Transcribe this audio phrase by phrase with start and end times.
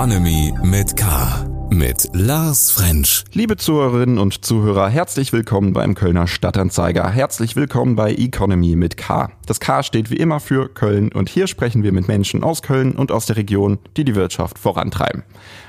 [0.00, 1.46] Economy mit K.
[1.68, 3.22] Mit Lars French.
[3.34, 7.10] Liebe Zuhörerinnen und Zuhörer, herzlich willkommen beim Kölner Stadtanzeiger.
[7.10, 9.30] Herzlich willkommen bei Economy mit K.
[9.44, 12.92] Das K steht wie immer für Köln und hier sprechen wir mit Menschen aus Köln
[12.92, 15.22] und aus der Region, die die Wirtschaft vorantreiben.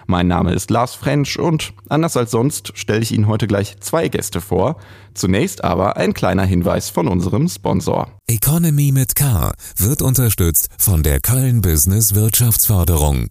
[0.07, 4.07] Mein Name ist Lars French und anders als sonst stelle ich Ihnen heute gleich zwei
[4.07, 4.77] Gäste vor.
[5.13, 8.07] Zunächst aber ein kleiner Hinweis von unserem Sponsor.
[8.27, 13.27] Economy mit K wird unterstützt von der Köln Business Wirtschaftsförderung.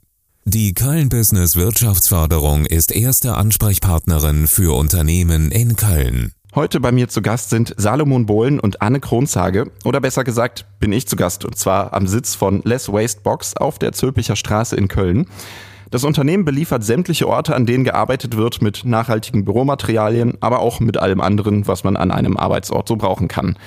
[0.46, 6.32] Die Köln Business Wirtschaftsförderung ist erste Ansprechpartnerin für Unternehmen in Köln.
[6.54, 9.70] Heute bei mir zu Gast sind Salomon Bohlen und Anne Kronzage.
[9.84, 13.54] Oder besser gesagt, bin ich zu Gast und zwar am Sitz von Less Waste Box
[13.54, 15.26] auf der Zülpicher Straße in Köln.
[15.90, 20.96] Das Unternehmen beliefert sämtliche Orte, an denen gearbeitet wird mit nachhaltigen Büromaterialien, aber auch mit
[20.96, 23.58] allem anderen, was man an einem Arbeitsort so brauchen kann.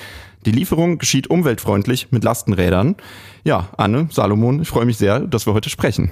[0.45, 2.95] Die Lieferung geschieht umweltfreundlich mit Lastenrädern.
[3.44, 6.12] Ja, Anne, Salomon, ich freue mich sehr, dass wir heute sprechen.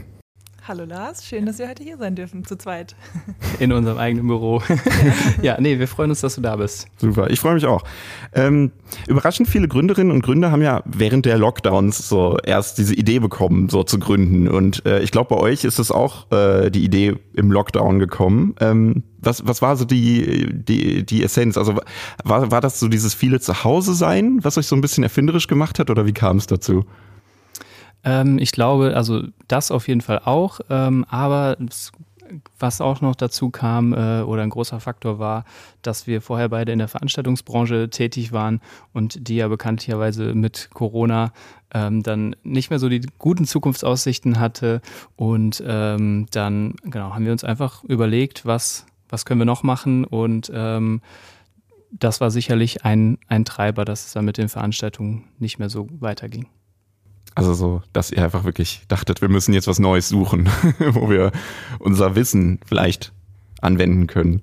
[0.68, 2.96] Hallo Lars, schön, dass wir heute hier sein dürfen, zu zweit.
[3.60, 4.62] In unserem eigenen Büro.
[5.42, 6.88] ja, nee, wir freuen uns, dass du da bist.
[6.98, 7.84] Super, ich freue mich auch.
[8.34, 8.72] Ähm,
[9.08, 13.70] überraschend viele Gründerinnen und Gründer haben ja während der Lockdowns so erst diese Idee bekommen,
[13.70, 14.48] so zu gründen.
[14.48, 18.54] Und äh, ich glaube, bei euch ist es auch äh, die Idee im Lockdown gekommen.
[18.60, 21.58] Ähm, was, was war so die, die, die Essenz?
[21.58, 21.74] Also
[22.24, 25.80] war, war das so dieses viele Zuhause sein, was euch so ein bisschen erfinderisch gemacht
[25.80, 26.86] hat oder wie kam es dazu?
[28.04, 31.58] Ähm, ich glaube, also das auf jeden Fall auch, ähm, aber
[32.60, 35.44] was auch noch dazu kam äh, oder ein großer Faktor war,
[35.82, 38.62] dass wir vorher beide in der Veranstaltungsbranche tätig waren
[38.94, 41.34] und die ja bekanntlicherweise mit Corona
[41.74, 44.82] ähm, dann nicht mehr so die guten Zukunftsaussichten hatte.
[45.18, 50.06] Und ähm, dann genau haben wir uns einfach überlegt, was was können wir noch machen?
[50.06, 51.02] Und ähm,
[51.92, 55.88] das war sicherlich ein, ein Treiber, dass es dann mit den Veranstaltungen nicht mehr so
[56.00, 56.48] weiterging.
[57.36, 60.48] Also so, dass ihr einfach wirklich dachtet, wir müssen jetzt was Neues suchen,
[60.80, 61.32] wo wir
[61.80, 63.14] unser Wissen vielleicht
[63.62, 64.42] anwenden können.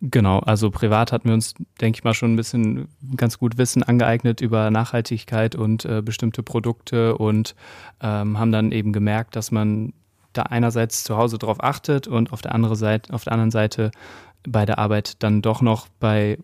[0.00, 3.82] Genau, also privat hatten wir uns, denke ich mal, schon ein bisschen ganz gut Wissen
[3.82, 7.54] angeeignet über Nachhaltigkeit und äh, bestimmte Produkte und
[8.02, 9.94] ähm, haben dann eben gemerkt, dass man
[10.34, 13.90] da einerseits zu Hause drauf achtet und auf der, andere Seite, auf der anderen Seite
[14.46, 16.38] bei der Arbeit dann doch noch bei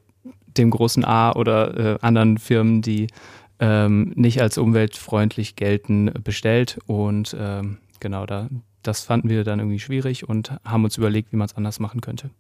[0.57, 3.09] dem großen A oder äh, anderen Firmen, die
[3.63, 6.81] ähm, nicht als umweltfreundlich gelten, bestellt.
[6.87, 8.49] Und ähm, genau, da,
[8.83, 12.01] das fanden wir dann irgendwie schwierig und haben uns überlegt, wie man es anders machen
[12.01, 12.31] könnte.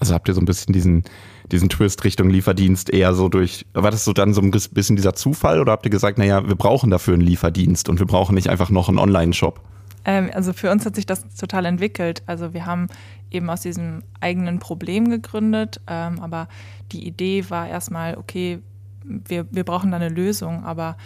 [0.00, 1.04] Also habt ihr so ein bisschen diesen,
[1.50, 5.14] diesen Twist Richtung Lieferdienst eher so durch, war das so dann so ein bisschen dieser
[5.14, 8.50] Zufall oder habt ihr gesagt, naja, wir brauchen dafür einen Lieferdienst und wir brauchen nicht
[8.50, 9.62] einfach noch einen Online-Shop?
[10.04, 12.22] Ähm, also für uns hat sich das total entwickelt.
[12.26, 12.88] Also wir haben
[13.30, 16.48] eben aus diesem eigenen Problem gegründet, ähm, aber
[16.92, 18.60] die Idee war erstmal, okay,
[19.04, 20.96] wir, wir brauchen da eine Lösung, aber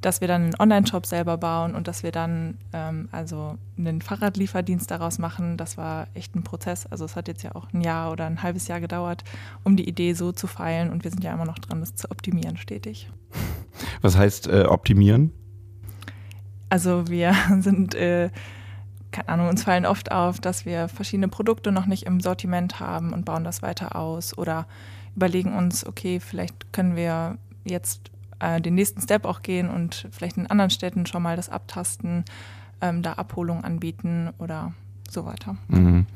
[0.00, 4.90] dass wir dann einen Online-Shop selber bauen und dass wir dann ähm, also einen Fahrradlieferdienst
[4.90, 6.86] daraus machen, das war echt ein Prozess.
[6.86, 9.24] Also es hat jetzt ja auch ein Jahr oder ein halbes Jahr gedauert,
[9.62, 12.10] um die Idee so zu feilen und wir sind ja immer noch dran, das zu
[12.10, 13.10] optimieren stetig.
[14.00, 15.32] Was heißt äh, optimieren?
[16.70, 18.30] Also wir sind, äh,
[19.10, 23.12] keine Ahnung, uns fallen oft auf, dass wir verschiedene Produkte noch nicht im Sortiment haben
[23.12, 24.66] und bauen das weiter aus oder
[25.16, 28.10] überlegen uns, okay, vielleicht können wir jetzt
[28.40, 32.24] äh, den nächsten Step auch gehen und vielleicht in anderen Städten schon mal das abtasten,
[32.80, 34.72] ähm, da Abholung anbieten oder
[35.08, 35.56] so weiter.
[35.68, 36.06] Mhm.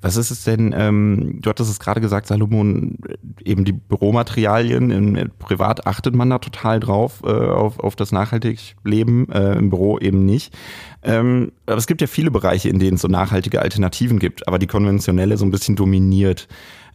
[0.00, 2.98] Was ist es denn, ähm, du hattest es gerade gesagt, Salomon,
[3.44, 8.60] eben die Büromaterialien, in, privat achtet man da total drauf, äh, auf, auf das nachhaltige
[8.84, 10.56] Leben, äh, im Büro eben nicht.
[11.02, 14.60] Ähm, aber es gibt ja viele Bereiche, in denen es so nachhaltige Alternativen gibt, aber
[14.60, 16.46] die konventionelle so ein bisschen dominiert.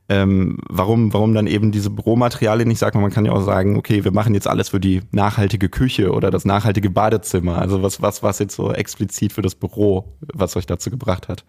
[0.10, 4.04] Ähm, warum, warum dann eben diese Büromaterialien nicht sagt, man kann ja auch sagen, okay,
[4.04, 7.58] wir machen jetzt alles für die nachhaltige Küche oder das nachhaltige Badezimmer.
[7.58, 11.46] Also was, was was jetzt so explizit für das Büro, was euch dazu gebracht hat?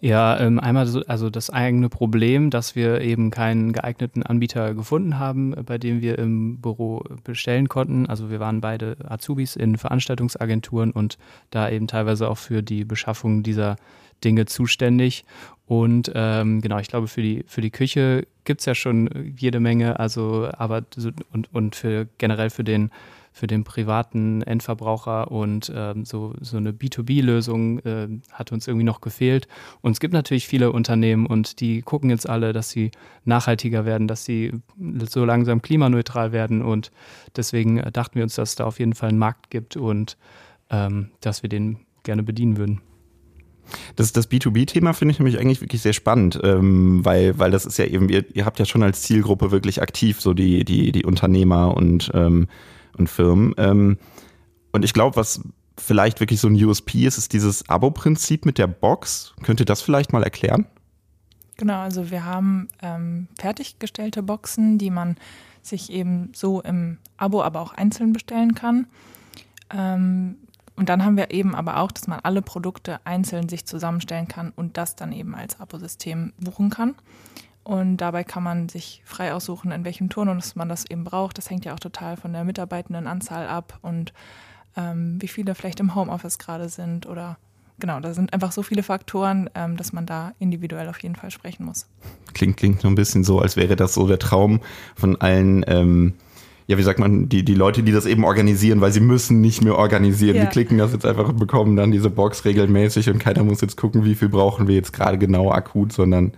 [0.00, 5.18] Ja, ähm, einmal so, also das eigene Problem, dass wir eben keinen geeigneten Anbieter gefunden
[5.18, 8.06] haben, bei dem wir im Büro bestellen konnten.
[8.06, 11.16] Also wir waren beide Azubis in Veranstaltungsagenturen und
[11.50, 13.76] da eben teilweise auch für die Beschaffung dieser
[14.22, 15.24] Dinge zuständig.
[15.66, 19.60] Und ähm, genau, ich glaube, für die, für die Küche gibt es ja schon jede
[19.60, 20.82] Menge, also aber
[21.32, 22.90] und, und für generell für den
[23.36, 29.02] für den privaten Endverbraucher und ähm, so, so eine B2B-Lösung äh, hat uns irgendwie noch
[29.02, 29.46] gefehlt.
[29.82, 32.92] Und es gibt natürlich viele Unternehmen und die gucken jetzt alle, dass sie
[33.26, 34.52] nachhaltiger werden, dass sie
[35.06, 36.90] so langsam klimaneutral werden und
[37.36, 40.16] deswegen äh, dachten wir uns, dass es da auf jeden Fall einen Markt gibt und
[40.70, 42.80] ähm, dass wir den gerne bedienen würden.
[43.96, 47.76] Das, das B2B-Thema finde ich nämlich eigentlich wirklich sehr spannend, ähm, weil, weil das ist
[47.76, 51.04] ja eben, ihr, ihr habt ja schon als Zielgruppe wirklich aktiv so die, die, die
[51.04, 52.48] Unternehmer und, ähm,
[52.96, 53.54] und Firmen.
[53.58, 53.98] Ähm,
[54.72, 55.40] und ich glaube, was,
[55.78, 59.34] vielleicht wirklich so ein USP ist, ist dieses Abo-Prinzip mit der Box.
[59.42, 60.66] Könnt ihr das vielleicht mal erklären?
[61.56, 65.16] Genau, also wir haben ähm, fertiggestellte Boxen, die man
[65.62, 68.86] sich eben so im Abo, aber auch einzeln bestellen kann.
[69.70, 70.36] Ähm,
[70.76, 74.52] und dann haben wir eben aber auch, dass man alle Produkte einzeln sich zusammenstellen kann
[74.54, 76.94] und das dann eben als Abosystem buchen kann.
[77.66, 81.36] Und dabei kann man sich frei aussuchen, in welchem Turnus man das eben braucht.
[81.36, 84.12] Das hängt ja auch total von der Mitarbeitendenanzahl ab und
[84.76, 87.38] ähm, wie viele vielleicht im Homeoffice gerade sind oder
[87.80, 91.32] genau, da sind einfach so viele Faktoren, ähm, dass man da individuell auf jeden Fall
[91.32, 91.88] sprechen muss.
[92.34, 94.60] Klingt, klingt so ein bisschen so, als wäre das so der Traum
[94.94, 96.14] von allen, ähm,
[96.68, 99.64] ja, wie sagt man, die, die Leute, die das eben organisieren, weil sie müssen nicht
[99.64, 100.36] mehr organisieren.
[100.36, 100.44] Ja.
[100.44, 103.76] Die klicken das jetzt einfach und bekommen dann diese Box regelmäßig und keiner muss jetzt
[103.76, 106.30] gucken, wie viel brauchen wir jetzt gerade genau akut, sondern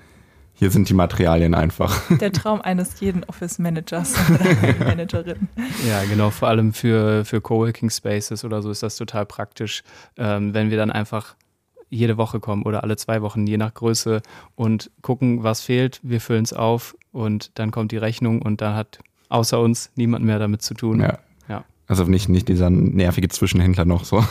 [0.58, 2.02] hier sind die Materialien einfach.
[2.20, 5.48] Der Traum eines jeden Office-Managers oder Managerin.
[5.86, 6.30] Ja, genau.
[6.30, 9.84] Vor allem für, für Coworking Spaces oder so ist das total praktisch,
[10.16, 11.36] ähm, wenn wir dann einfach
[11.90, 14.20] jede Woche kommen oder alle zwei Wochen, je nach Größe
[14.56, 16.00] und gucken, was fehlt.
[16.02, 20.24] Wir füllen es auf und dann kommt die Rechnung und dann hat außer uns niemand
[20.24, 21.00] mehr damit zu tun.
[21.00, 21.18] Ja.
[21.48, 21.64] ja.
[21.86, 24.24] Also nicht, nicht dieser nervige Zwischenhändler noch so.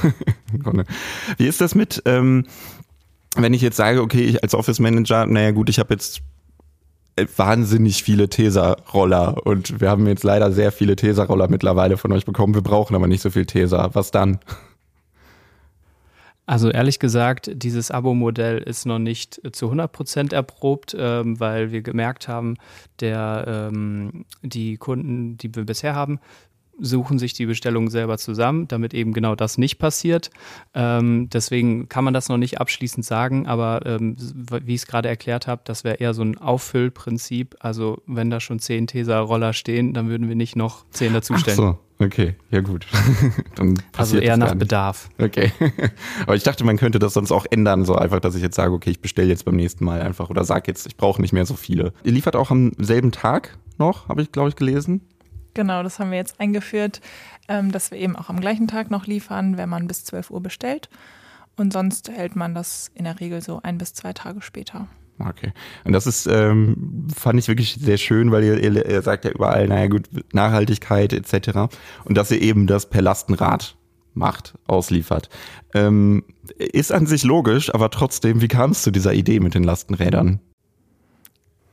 [1.38, 2.45] Wie ist das mit, ähm,
[3.35, 6.21] wenn ich jetzt sage, okay, ich als Office Manager, naja gut, ich habe jetzt
[7.35, 12.53] wahnsinnig viele Tesa-Roller und wir haben jetzt leider sehr viele Tesa-Roller mittlerweile von euch bekommen.
[12.53, 13.89] Wir brauchen aber nicht so viel Tesa.
[13.94, 14.39] Was dann?
[16.45, 21.81] Also ehrlich gesagt, dieses Abo-Modell ist noch nicht zu 100 Prozent erprobt, ähm, weil wir
[21.81, 22.56] gemerkt haben,
[23.01, 26.19] der, ähm, die Kunden, die wir bisher haben,
[26.79, 30.29] suchen sich die Bestellungen selber zusammen, damit eben genau das nicht passiert.
[30.74, 35.09] Ähm, deswegen kann man das noch nicht abschließend sagen, aber ähm, wie ich es gerade
[35.09, 37.56] erklärt habe, das wäre eher so ein Auffüllprinzip.
[37.59, 41.59] Also wenn da schon zehn Tesa-Roller stehen, dann würden wir nicht noch zehn dazustellen.
[41.59, 42.85] Ach so, okay, ja gut.
[43.97, 45.09] also eher nach Bedarf.
[45.19, 45.51] Okay.
[46.23, 48.73] aber ich dachte, man könnte das sonst auch ändern, so einfach, dass ich jetzt sage,
[48.73, 51.45] okay, ich bestelle jetzt beim nächsten Mal einfach oder sage jetzt, ich brauche nicht mehr
[51.45, 51.94] so viele.
[52.03, 55.01] Ihr liefert auch am selben Tag noch, habe ich, glaube ich, gelesen.
[55.57, 57.01] Genau, das haben wir jetzt eingeführt,
[57.48, 60.39] ähm, dass wir eben auch am gleichen Tag noch liefern, wenn man bis 12 Uhr
[60.39, 60.88] bestellt.
[61.56, 64.88] Und sonst hält man das in der Regel so ein bis zwei Tage später.
[65.18, 65.54] Okay.
[65.83, 69.31] Und das ist, ähm, fand ich wirklich sehr schön, weil ihr, ihr, ihr sagt ja
[69.31, 71.74] überall, naja gut, Nachhaltigkeit etc.
[72.06, 73.77] Und dass ihr eben das per Lastenrad
[74.13, 75.30] macht, ausliefert.
[75.74, 76.24] Ähm,
[76.59, 80.39] ist an sich logisch, aber trotzdem, wie kam es zu dieser Idee mit den Lastenrädern?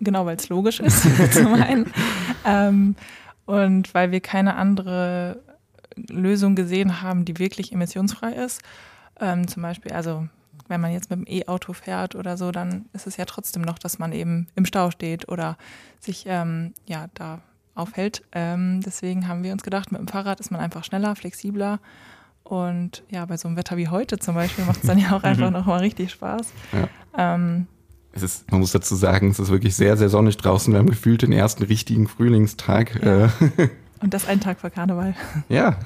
[0.01, 1.03] Genau, weil es logisch ist,
[1.33, 1.93] zum einen.
[2.47, 2.95] Ähm,
[3.47, 5.41] und weil wir keine andere
[5.97, 8.63] Lösung gesehen haben, die wirklich emissionsfrei ist.
[9.21, 10.29] Ähm, zum Beispiel, also
[10.69, 13.79] wenn man jetzt mit dem E-Auto fährt oder so, dann ist es ja trotzdem noch,
[13.79, 15.57] dass man eben im Stau steht oder
[16.01, 17.41] sich ähm, ja da
[17.75, 18.23] aufhält.
[18.33, 21.81] Ähm, deswegen haben wir uns gedacht, mit dem Fahrrad ist man einfach schneller, flexibler.
[22.45, 25.23] Und ja, bei so einem Wetter wie heute zum Beispiel macht es dann ja auch
[25.23, 25.55] einfach mhm.
[25.55, 26.53] nochmal richtig Spaß.
[26.73, 26.89] Ja.
[27.35, 27.67] Ähm,
[28.15, 30.73] es ist, man muss dazu sagen, es ist wirklich sehr, sehr sonnig draußen.
[30.73, 33.03] Wir haben gefühlt den ersten richtigen Frühlingstag.
[33.05, 33.27] Ja.
[33.27, 33.29] Äh.
[34.01, 35.15] Und das ein Tag vor Karneval.
[35.49, 35.79] Ja.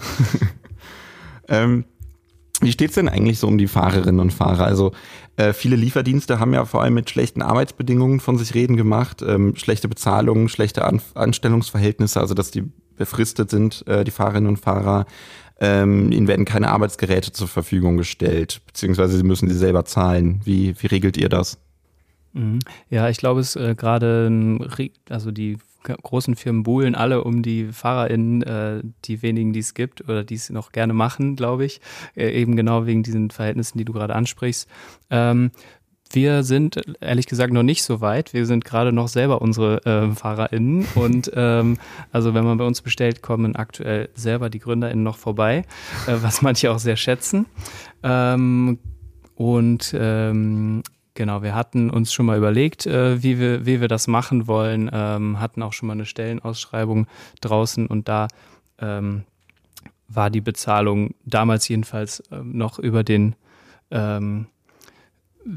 [1.48, 1.84] ähm,
[2.60, 4.64] wie steht es denn eigentlich so um die Fahrerinnen und Fahrer?
[4.64, 4.90] Also
[5.36, 9.54] äh, viele Lieferdienste haben ja vor allem mit schlechten Arbeitsbedingungen von sich reden gemacht, ähm,
[9.54, 12.64] schlechte Bezahlungen, schlechte An Anstellungsverhältnisse, also dass die
[12.96, 15.06] befristet sind, äh, die Fahrerinnen und Fahrer.
[15.60, 20.40] Ähm, ihnen werden keine Arbeitsgeräte zur Verfügung gestellt, beziehungsweise sie müssen sie selber zahlen.
[20.44, 21.58] Wie, wie regelt ihr das?
[22.38, 22.60] Mhm.
[22.88, 24.58] Ja, ich glaube, es äh, gerade,
[25.10, 30.08] also die großen Firmen buhlen alle um die FahrerInnen, äh, die wenigen, die es gibt
[30.08, 31.80] oder die es noch gerne machen, glaube ich,
[32.16, 34.68] äh, eben genau wegen diesen Verhältnissen, die du gerade ansprichst.
[35.10, 35.50] Ähm,
[36.10, 38.32] wir sind ehrlich gesagt noch nicht so weit.
[38.32, 40.86] Wir sind gerade noch selber unsere äh, FahrerInnen.
[40.94, 41.76] Und ähm,
[42.12, 45.64] also wenn man bei uns bestellt, kommen aktuell selber die GründerInnen noch vorbei,
[46.06, 47.44] äh, was manche auch sehr schätzen.
[48.02, 48.78] Ähm,
[49.34, 50.82] und ähm,
[51.18, 54.88] Genau, wir hatten uns schon mal überlegt, äh, wie, wir, wie wir das machen wollen,
[54.92, 57.08] ähm, hatten auch schon mal eine Stellenausschreibung
[57.40, 58.28] draußen und da
[58.78, 59.24] ähm,
[60.06, 63.34] war die Bezahlung damals jedenfalls äh, noch über den
[63.90, 64.46] ähm,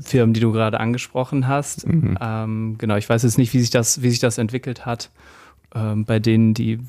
[0.01, 1.85] Firmen, die du gerade angesprochen hast.
[1.85, 2.17] Mhm.
[2.19, 5.11] Ähm, genau, ich weiß jetzt nicht, wie sich das, wie sich das entwickelt hat.
[5.75, 6.79] Ähm, bei denen, die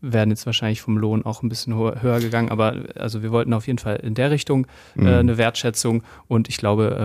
[0.00, 3.66] werden jetzt wahrscheinlich vom Lohn auch ein bisschen höher gegangen, aber also wir wollten auf
[3.66, 5.06] jeden Fall in der Richtung äh, mhm.
[5.08, 6.96] eine Wertschätzung und ich glaube,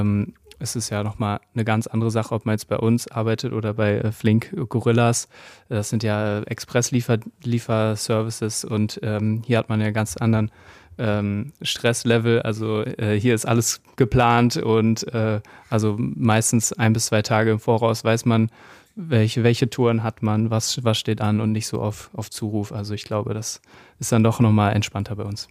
[0.59, 3.53] ähm, es ist ja nochmal eine ganz andere Sache, ob man jetzt bei uns arbeitet
[3.53, 5.29] oder bei äh, Flink Gorillas.
[5.69, 10.51] Das sind ja Express-Lieferservices und ähm, hier hat man ja ganz anderen
[10.97, 12.41] ähm, Stresslevel.
[12.41, 17.59] Also äh, hier ist alles geplant und äh, also meistens ein bis zwei Tage im
[17.59, 18.49] Voraus weiß man,
[18.95, 22.71] welche, welche Touren hat man, was, was steht an und nicht so auf, auf Zuruf.
[22.71, 23.61] Also ich glaube, das
[23.99, 25.47] ist dann doch nochmal entspannter bei uns.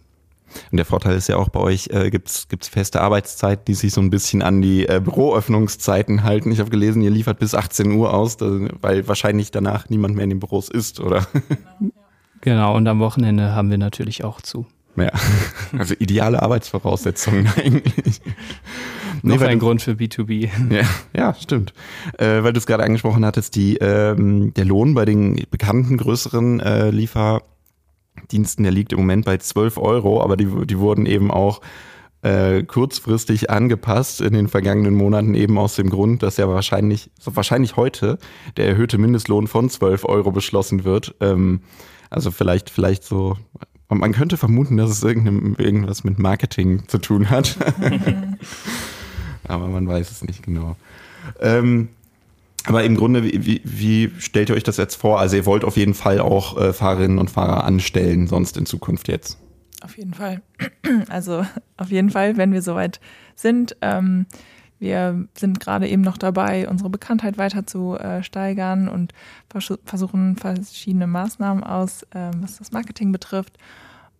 [0.71, 3.93] Und der Vorteil ist ja auch bei euch, äh, gibt es feste Arbeitszeiten, die sich
[3.93, 6.51] so ein bisschen an die äh, Büroöffnungszeiten halten.
[6.51, 10.29] Ich habe gelesen, ihr liefert bis 18 Uhr aus, weil wahrscheinlich danach niemand mehr in
[10.29, 11.27] den Büros ist, oder?
[12.41, 14.67] Genau, und am Wochenende haben wir natürlich auch zu.
[14.95, 15.11] Ja,
[15.77, 18.21] also ideale Arbeitsvoraussetzungen eigentlich.
[19.21, 20.49] Noch ein Grund für B2B.
[20.69, 20.83] Ja,
[21.15, 21.73] ja stimmt.
[22.17, 26.59] Äh, weil du es gerade angesprochen hattest, die, ähm, der Lohn bei den bekannten größeren
[26.59, 26.91] äh,
[28.17, 31.61] Lieferdiensten, der liegt im Moment bei 12 Euro, aber die, die wurden eben auch
[32.23, 37.35] äh, kurzfristig angepasst in den vergangenen Monaten eben aus dem Grund, dass ja wahrscheinlich, so
[37.35, 38.17] wahrscheinlich heute
[38.57, 41.15] der erhöhte Mindestlohn von 12 Euro beschlossen wird.
[41.21, 41.61] Ähm,
[42.09, 43.37] also vielleicht, vielleicht so
[43.89, 47.57] man könnte vermuten, dass es irgendwas mit Marketing zu tun hat.
[49.47, 50.75] aber man weiß es nicht genau.
[51.39, 51.89] Ähm,
[52.67, 55.19] aber im Grunde, wie, wie, stellt ihr euch das jetzt vor?
[55.19, 59.07] Also ihr wollt auf jeden Fall auch äh, Fahrerinnen und Fahrer anstellen, sonst in Zukunft
[59.07, 59.37] jetzt?
[59.81, 60.41] Auf jeden Fall.
[61.09, 61.45] Also
[61.75, 63.01] auf jeden Fall, wenn wir soweit
[63.35, 63.75] sind.
[63.81, 64.25] Ähm,
[64.79, 69.13] wir sind gerade eben noch dabei, unsere Bekanntheit weiter zu äh, steigern und
[69.49, 73.57] vers versuchen verschiedene Maßnahmen aus, äh, was das Marketing betrifft.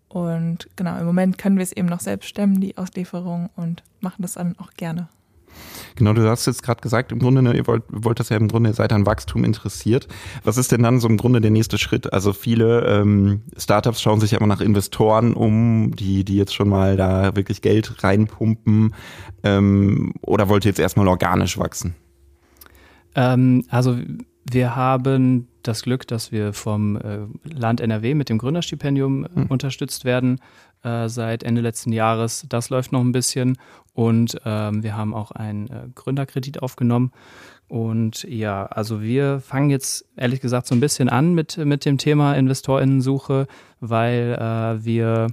[0.10, 4.22] Und genau, im Moment können wir es eben noch selbst stemmen, die Auslieferung, und machen
[4.22, 5.10] das dann auch gerne.
[5.96, 8.48] Genau, du hast jetzt gerade gesagt, im Grunde, ne, ihr wollt, wollt das ja im
[8.48, 10.08] Grunde, ihr seid an Wachstum interessiert.
[10.44, 12.14] Was ist denn dann so im Grunde der nächste Schritt?
[12.14, 16.70] Also viele ähm, Startups schauen sich ja immer nach Investoren um, die, die jetzt schon
[16.70, 18.94] mal da wirklich Geld reinpumpen.
[19.44, 21.96] Ähm, oder wollt ihr jetzt erstmal organisch wachsen?
[23.16, 23.98] Ähm, also
[24.50, 29.46] wir haben das Glück, dass wir vom äh, Land NRW mit dem Gründerstipendium äh, mhm.
[29.48, 30.40] unterstützt werden
[30.84, 32.46] äh, seit Ende letzten Jahres.
[32.50, 33.58] Das läuft noch ein bisschen
[33.94, 37.12] und ähm, wir haben auch einen äh, Gründerkredit aufgenommen.
[37.68, 41.98] Und ja, also wir fangen jetzt ehrlich gesagt so ein bisschen an mit, mit dem
[41.98, 43.48] Thema Investorinnensuche,
[43.82, 45.28] weil äh, wir,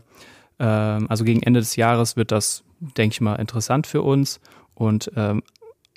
[0.58, 4.40] ähm, also gegen Ende des Jahres wird das, denke ich mal, interessant für uns.
[4.74, 5.42] Und ähm,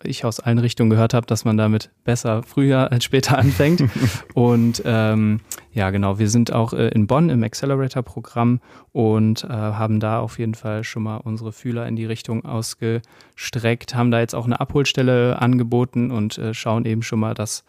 [0.03, 3.83] ich aus allen Richtungen gehört habe, dass man damit besser früher als später anfängt.
[4.33, 5.39] und ähm,
[5.73, 8.61] ja, genau, wir sind auch äh, in Bonn im Accelerator-Programm
[8.91, 13.95] und äh, haben da auf jeden Fall schon mal unsere Fühler in die Richtung ausgestreckt,
[13.95, 17.63] haben da jetzt auch eine Abholstelle angeboten und äh, schauen eben schon mal, dass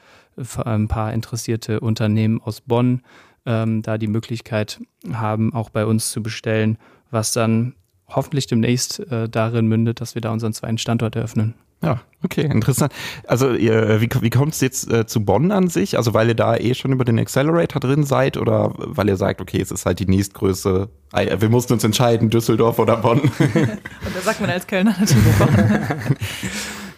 [0.64, 3.02] ein paar interessierte Unternehmen aus Bonn
[3.44, 4.80] ähm, da die Möglichkeit
[5.12, 6.78] haben, auch bei uns zu bestellen,
[7.11, 7.75] was dann
[8.06, 11.54] hoffentlich demnächst äh, darin mündet, dass wir da unseren zweiten Standort eröffnen.
[11.80, 12.92] Ja, okay, interessant.
[13.26, 15.97] Also ihr, wie, wie kommt es jetzt äh, zu Bonn an sich?
[15.97, 19.40] Also weil ihr da eh schon über den Accelerator drin seid oder weil ihr sagt,
[19.40, 23.20] okay, es ist halt die nächstgrößte, wir mussten uns entscheiden, Düsseldorf oder Bonn?
[23.38, 26.16] Und da sagt man als Kölner natürlich Bonn.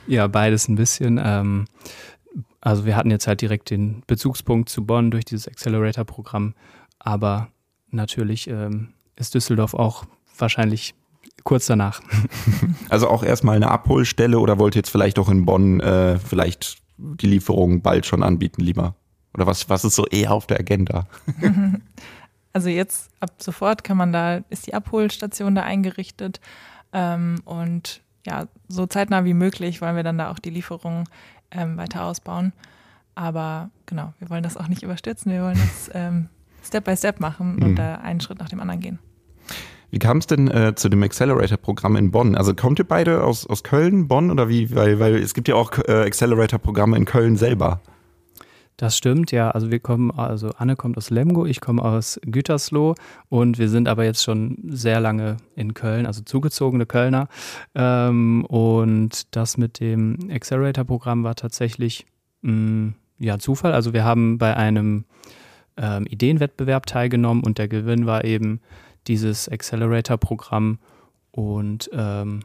[0.06, 1.20] ja, beides ein bisschen.
[1.22, 1.66] Ähm,
[2.62, 6.54] also wir hatten jetzt halt direkt den Bezugspunkt zu Bonn durch dieses Accelerator-Programm,
[6.98, 7.48] aber
[7.90, 10.04] natürlich ähm, ist Düsseldorf auch
[10.38, 10.94] wahrscheinlich
[11.44, 12.00] kurz danach.
[12.88, 16.78] Also auch erstmal eine Abholstelle oder wollt ihr jetzt vielleicht auch in Bonn äh, vielleicht
[16.98, 18.96] die Lieferung bald schon anbieten, lieber?
[19.32, 21.06] Oder was, was ist so eher auf der Agenda?
[22.52, 26.40] Also jetzt ab sofort kann man da, ist die Abholstation da eingerichtet
[26.92, 31.08] ähm, und ja, so zeitnah wie möglich wollen wir dann da auch die Lieferung
[31.52, 32.52] ähm, weiter ausbauen.
[33.14, 36.28] Aber genau, wir wollen das auch nicht überstürzen, wir wollen das ähm,
[36.64, 37.76] Step by Step machen und mhm.
[37.76, 38.98] da einen Schritt nach dem anderen gehen.
[39.90, 42.36] Wie kam es denn äh, zu dem Accelerator-Programm in Bonn?
[42.36, 44.74] Also kommt ihr beide aus, aus Köln, Bonn oder wie?
[44.74, 47.80] Weil, weil es gibt ja auch äh, Accelerator-Programme in Köln selber.
[48.80, 49.50] Das stimmt, ja.
[49.50, 52.94] Also wir kommen, also Anne kommt aus Lemgo, ich komme aus Gütersloh
[53.28, 57.28] und wir sind aber jetzt schon sehr lange in Köln, also zugezogene Kölner.
[57.74, 62.06] Ähm, und das mit dem Accelerator-Programm war tatsächlich
[62.40, 63.74] mh, mm, ja Zufall.
[63.74, 65.04] Also wir haben bei einem
[65.76, 68.60] ähm, Ideenwettbewerb teilgenommen und der Gewinn war eben
[69.10, 70.78] dieses Accelerator-Programm
[71.32, 72.40] und ähm,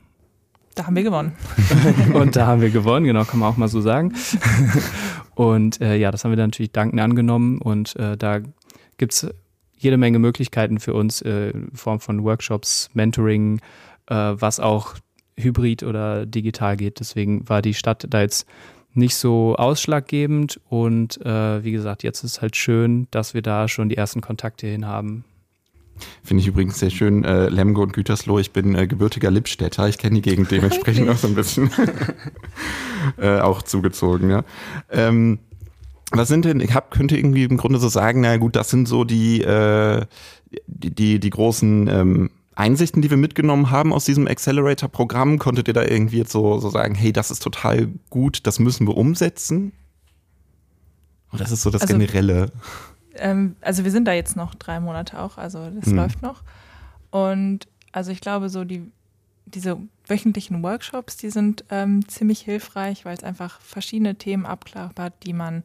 [0.74, 1.34] da haben wir gewonnen.
[2.13, 4.13] und da haben wir gewonnen, genau, kann man auch mal so sagen.
[5.36, 8.39] und äh, ja, das haben wir dann natürlich dankend angenommen und äh, da
[8.98, 9.27] gibt es
[9.77, 13.62] jede Menge Möglichkeiten für uns äh, in Form von Workshops, Mentoring,
[14.07, 14.95] äh, was auch
[15.38, 17.00] hybrid oder digital geht.
[17.00, 18.48] Deswegen war die Stadt da jetzt
[18.93, 23.89] nicht so ausschlaggebend und äh, wie gesagt, jetzt ist halt schön, dass wir da schon
[23.89, 25.25] die ersten Kontakte hin haben.
[26.24, 28.40] Finde ich übrigens sehr schön, äh, Lemgo und Gütersloh.
[28.40, 29.88] Ich bin äh, gebürtiger Lippstädter.
[29.88, 31.70] Ich kenne die Gegend dementsprechend auch so ein bisschen
[33.18, 34.30] äh, auch zugezogen.
[34.30, 34.44] Ja.
[34.90, 35.40] Ähm,
[36.12, 38.88] was sind denn, ich hab, könnte irgendwie im Grunde so sagen, na gut, das sind
[38.88, 40.06] so die, äh,
[40.68, 45.40] die, die, die großen ähm, Einsichten, die wir mitgenommen haben aus diesem Accelerator-Programm.
[45.40, 48.88] Konntet ihr da irgendwie jetzt so, so sagen, hey, das ist total gut, das müssen
[48.88, 49.74] wir umsetzen?
[51.32, 51.98] Und das ist so das also,
[53.17, 55.95] ähm, also wir sind da jetzt noch drei Monate auch, also das mhm.
[55.95, 56.43] läuft noch.
[57.12, 58.91] Und Also ich glaube, so die,
[59.45, 65.31] diese wöchentlichen Workshops, die sind ähm, ziemlich hilfreich, weil es einfach verschiedene Themen abklappert, die
[65.31, 65.63] man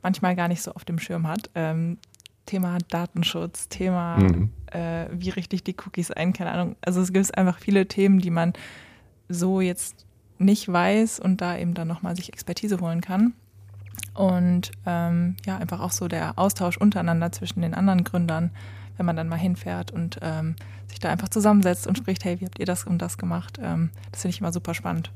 [0.00, 1.50] manchmal gar nicht so auf dem Schirm hat.
[1.56, 1.98] Ähm,
[2.46, 4.50] Thema Datenschutz, Thema, mhm.
[4.70, 6.76] äh, wie richte ich die Cookies ein, keine Ahnung.
[6.82, 8.52] Also es gibt einfach viele Themen, die man
[9.28, 10.06] so jetzt
[10.38, 13.34] nicht weiß und da eben dann nochmal sich Expertise holen kann.
[14.14, 18.50] Und ähm, ja, einfach auch so der Austausch untereinander zwischen den anderen Gründern,
[18.96, 20.54] wenn man dann mal hinfährt und ähm,
[20.88, 23.58] sich da einfach zusammensetzt und spricht, hey, wie habt ihr das und das gemacht?
[23.62, 25.10] Ähm, das finde ich immer super spannend.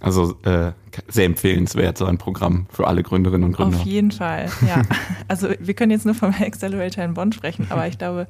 [0.00, 0.72] Also äh,
[1.08, 3.78] sehr empfehlenswert, so ein Programm für alle Gründerinnen und Gründer.
[3.78, 4.82] Auf jeden Fall, ja.
[5.28, 8.26] Also wir können jetzt nur vom Accelerator in Bonn sprechen, aber ich glaube,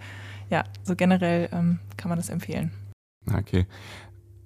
[0.50, 2.70] ja, so generell ähm, kann man das empfehlen.
[3.26, 3.66] Okay.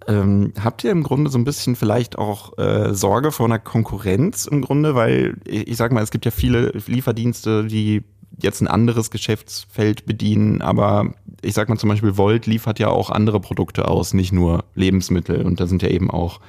[0.09, 4.47] Ähm, habt ihr im Grunde so ein bisschen vielleicht auch äh, Sorge vor einer Konkurrenz
[4.47, 4.95] im Grunde?
[4.95, 8.03] Weil ich, ich sag mal, es gibt ja viele Lieferdienste, die
[8.41, 11.13] jetzt ein anderes Geschäftsfeld bedienen, aber
[11.43, 15.45] ich sag mal zum Beispiel Volt liefert ja auch andere Produkte aus, nicht nur Lebensmittel
[15.45, 16.41] und da sind ja eben auch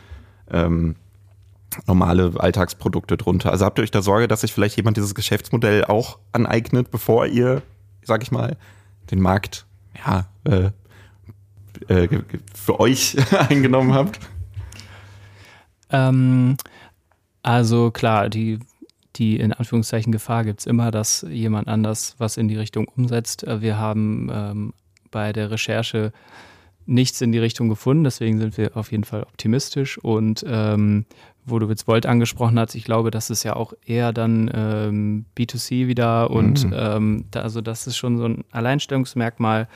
[0.51, 0.95] ähm,
[1.87, 3.51] normale Alltagsprodukte drunter.
[3.51, 7.25] Also habt ihr euch da Sorge, dass sich vielleicht jemand dieses Geschäftsmodell auch aneignet, bevor
[7.25, 7.61] ihr,
[8.03, 8.55] sag ich mal,
[9.11, 9.65] den Markt
[10.05, 10.69] ja, äh,
[11.87, 12.07] äh,
[12.53, 13.15] für euch
[13.49, 14.19] eingenommen habt?
[15.89, 16.57] Ähm,
[17.43, 18.59] also klar, die,
[19.15, 23.43] die in Anführungszeichen Gefahr gibt es immer, dass jemand anders was in die Richtung umsetzt.
[23.43, 24.73] Äh, wir haben ähm,
[25.11, 26.11] bei der Recherche
[26.85, 31.05] nichts in die Richtung gefunden, deswegen sind wir auf jeden Fall optimistisch und ähm,
[31.49, 35.25] wo du jetzt Volt angesprochen hast, ich glaube, das ist ja auch eher dann ähm,
[35.37, 36.73] B2C wieder und mhm.
[36.75, 39.67] ähm, da, also das ist schon so ein Alleinstellungsmerkmal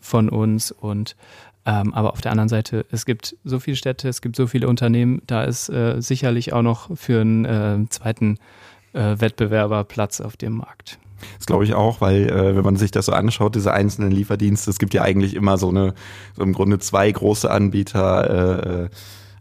[0.00, 1.16] von uns und
[1.64, 4.68] ähm, aber auf der anderen Seite, es gibt so viele Städte, es gibt so viele
[4.68, 8.38] Unternehmen, da ist äh, sicherlich auch noch für einen äh, zweiten
[8.94, 10.98] äh, Wettbewerber Platz auf dem Markt.
[11.38, 14.70] Das glaube ich auch, weil äh, wenn man sich das so anschaut, diese einzelnen Lieferdienste,
[14.70, 15.94] es gibt ja eigentlich immer so eine,
[16.36, 18.88] so im Grunde zwei große Anbieter, äh, äh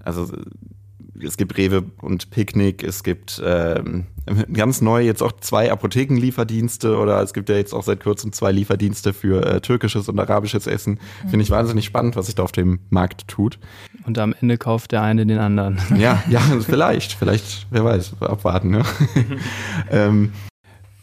[0.04, 0.28] also
[1.24, 4.08] es gibt Rewe und Picknick, es gibt ähm,
[4.54, 8.52] ganz neu jetzt auch zwei Apothekenlieferdienste oder es gibt ja jetzt auch seit kurzem zwei
[8.52, 11.00] Lieferdienste für äh, türkisches und arabisches Essen.
[11.24, 11.30] Mhm.
[11.30, 13.60] Finde ich wahnsinnig spannend, was sich da auf dem Markt tut.
[14.06, 15.80] Und am Ende kauft der eine den anderen.
[15.98, 18.72] Ja, ja, vielleicht, vielleicht, wer weiß, abwarten.
[18.72, 18.84] Ne?
[19.92, 20.32] ähm,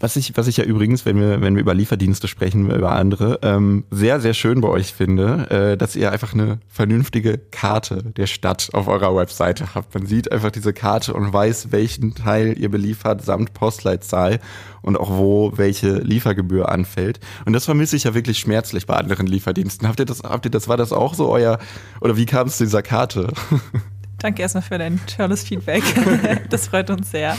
[0.01, 3.41] was ich, was ich ja übrigens, wenn wir, wenn wir über Lieferdienste sprechen, über andere,
[3.43, 8.27] ähm, sehr, sehr schön bei euch finde, äh, dass ihr einfach eine vernünftige Karte der
[8.27, 9.93] Stadt auf eurer Webseite habt.
[9.95, 14.39] Man sieht einfach diese Karte und weiß, welchen Teil ihr beliefert, samt Postleitzahl
[14.83, 17.19] und auch wo welche Liefergebühr anfällt.
[17.45, 19.89] Und das vermisse ich ja wirklich schmerzlich bei anderen Lieferdiensten.
[19.89, 21.59] Habt ihr das, habt ihr das, war das auch so euer,
[22.01, 23.33] oder wie kam es zu dieser Karte?
[24.19, 25.83] Danke erstmal für dein tolles Feedback.
[26.51, 27.37] das freut uns sehr.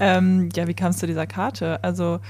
[0.00, 1.82] Ähm, ja, wie kam es zu dieser Karte?
[1.82, 2.20] Also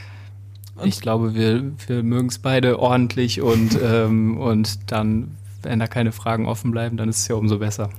[0.83, 6.13] ich glaube, wir, wir mögen es beide ordentlich und, ähm, und dann, wenn da keine
[6.13, 7.91] Fragen offen bleiben, dann ist es ja umso besser.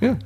[0.00, 0.16] Ja,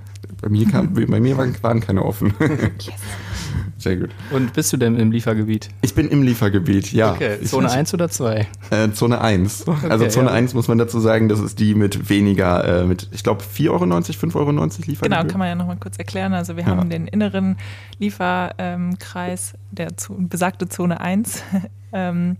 [0.44, 2.35] bei mir, kam, bei mir waren, waren keine offen.
[2.38, 2.92] Yes.
[3.78, 4.11] Sehr gut.
[4.30, 5.68] Und bist du denn im Liefergebiet?
[5.83, 7.12] Ich bin im Liefergebiet, ja.
[7.12, 8.46] Okay, Zone 1 oder 2?
[8.70, 9.66] Äh, Zone 1.
[9.66, 10.33] Okay, also Zone ja.
[10.33, 13.70] 1 muss man dazu sagen, das ist die mit weniger, äh, mit, ich glaube, 4,90
[13.70, 14.96] Euro, 5,90 Euro Liefergebühr.
[15.02, 16.33] Genau, kann man ja nochmal kurz erklären.
[16.35, 16.70] Also wir ja.
[16.70, 17.57] haben den inneren
[17.98, 21.42] Lieferkreis, der besagte Zone 1.
[21.92, 22.37] ähm,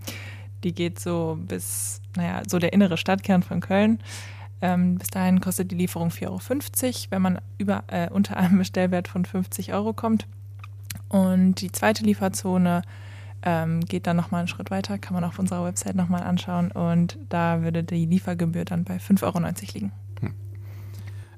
[0.62, 3.99] die geht so bis, naja, so der innere Stadtkern von Köln.
[4.64, 6.40] Ähm, bis dahin kostet die Lieferung 4,50 Euro,
[7.11, 10.27] wenn man über, äh, unter einem Bestellwert von 50 Euro kommt.
[11.11, 12.81] Und die zweite Lieferzone
[13.42, 16.70] ähm, geht dann nochmal einen Schritt weiter, kann man auf unserer Website nochmal anschauen.
[16.70, 19.92] Und da würde die Liefergebühr dann bei 5,90 Euro liegen.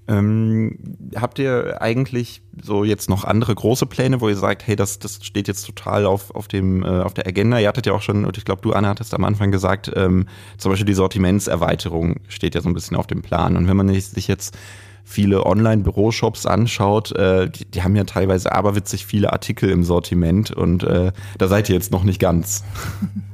[0.09, 0.17] Hm.
[0.17, 0.79] Ähm,
[1.17, 5.19] habt ihr eigentlich so jetzt noch andere große Pläne, wo ihr sagt, hey, das, das
[5.23, 7.59] steht jetzt total auf, auf, dem, äh, auf der Agenda?
[7.59, 10.27] Ihr hattet ja auch schon, und ich glaube, du, Anna, hattest am Anfang gesagt, ähm,
[10.59, 13.57] zum Beispiel die Sortimentserweiterung steht ja so ein bisschen auf dem Plan.
[13.57, 14.57] Und wenn man sich jetzt
[15.05, 20.83] viele Online-Büroshops anschaut, äh, die, die, haben ja teilweise aberwitzig viele Artikel im Sortiment und
[20.83, 22.65] äh, da seid ihr jetzt noch nicht ganz.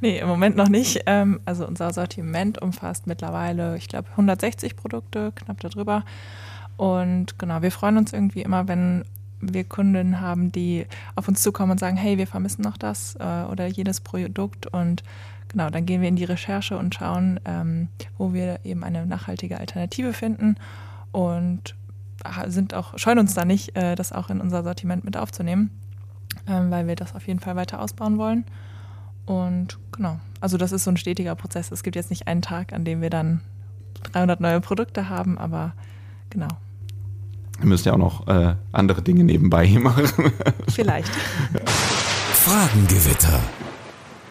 [0.00, 1.02] Nee, im Moment noch nicht.
[1.06, 6.04] Ähm, also unser Sortiment umfasst mittlerweile, ich glaube, 160 Produkte, knapp darüber.
[6.76, 9.04] Und genau, wir freuen uns irgendwie immer, wenn
[9.40, 13.44] wir Kunden haben, die auf uns zukommen und sagen, hey, wir vermissen noch das äh,
[13.44, 15.02] oder jedes Produkt und
[15.48, 19.58] genau, dann gehen wir in die Recherche und schauen, ähm, wo wir eben eine nachhaltige
[19.58, 20.56] Alternative finden
[21.12, 21.74] und
[22.48, 25.70] sind auch, scheuen uns da nicht, äh, das auch in unser Sortiment mit aufzunehmen,
[26.48, 28.44] ähm, weil wir das auf jeden Fall weiter ausbauen wollen.
[29.28, 31.70] Und genau, also das ist so ein stetiger Prozess.
[31.70, 33.42] Es gibt jetzt nicht einen Tag, an dem wir dann
[34.12, 35.74] 300 neue Produkte haben, aber
[36.30, 36.48] genau.
[37.60, 40.32] Ihr müsst ja auch noch äh, andere Dinge nebenbei machen.
[40.68, 41.14] Vielleicht.
[42.32, 43.40] Fragengewitter.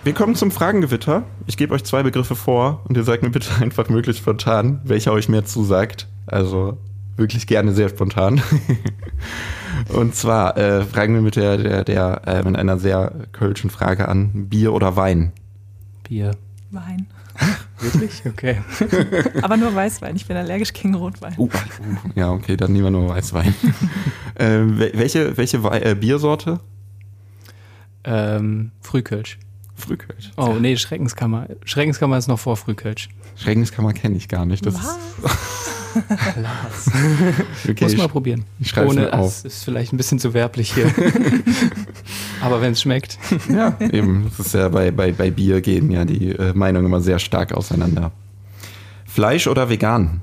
[0.04, 1.26] Wir kommen zum Fragengewitter.
[1.46, 5.12] Ich gebe euch zwei Begriffe vor und ihr sagt mir bitte einfach möglichst spontan, welcher
[5.12, 6.08] euch mehr zusagt.
[6.26, 6.80] Also
[7.18, 8.42] wirklich gerne sehr spontan.
[9.90, 14.08] und zwar äh, fragen wir mit der, der, der äh, mit einer sehr kölschen Frage
[14.08, 15.34] an: Bier oder Wein?
[16.04, 16.32] Bier.
[16.72, 17.08] Wein.
[17.80, 18.24] Wirklich?
[18.26, 18.58] Okay.
[19.42, 20.16] Aber nur Weißwein.
[20.16, 21.36] Ich bin allergisch gegen Rotwein.
[21.38, 21.50] Uh, uh,
[22.16, 23.54] ja, okay, dann nehmen wir nur Weißwein.
[24.36, 24.60] äh,
[24.94, 26.60] welche welche Wei äh, Biersorte?
[28.04, 29.38] Ähm, Frühkölsch.
[29.76, 30.32] Frühkölsch.
[30.38, 31.48] Oh, nee, Schreckenskammer.
[31.66, 33.10] Schreckenskammer ist noch vor Frühkölsch.
[33.36, 34.66] Schreckenskammer kenne ich gar nicht.
[34.66, 34.98] Das Was?
[35.24, 35.77] Ist,
[36.42, 36.88] Lars.
[37.68, 38.44] okay, Muss ich- mal probieren.
[38.60, 40.94] ich schreib's Ohne, das ist vielleicht ein bisschen zu werblich hier.
[42.42, 43.18] Aber wenn es schmeckt.
[43.50, 44.26] Ja, eben.
[44.38, 47.54] Das ist ja bei, bei, bei Bier gehen ja die äh, Meinungen immer sehr stark
[47.54, 48.12] auseinander.
[49.06, 50.22] Fleisch oder vegan?